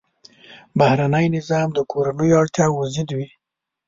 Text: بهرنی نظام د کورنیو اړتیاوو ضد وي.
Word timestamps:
بهرنی 0.77 1.27
نظام 1.37 1.67
د 1.73 1.79
کورنیو 1.91 2.39
اړتیاوو 2.41 2.91
ضد 2.95 3.09
وي. 3.17 3.27